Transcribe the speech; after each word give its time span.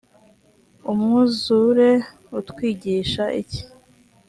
umwuzure 0.91 1.89
utwigisha 2.39 3.23
iki? 3.41 3.61